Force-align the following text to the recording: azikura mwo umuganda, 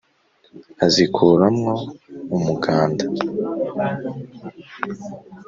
azikura 0.85 1.45
mwo 1.57 1.75
umuganda, 2.35 3.05